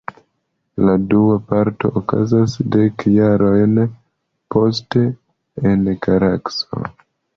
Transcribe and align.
La 0.87 0.93
dua 1.11 1.35
parto 1.51 1.91
okazas 2.01 2.55
dek 2.77 3.05
jarojn 3.17 3.77
poste, 4.57 5.05
en 5.73 5.89
Karakaso. 6.07 6.87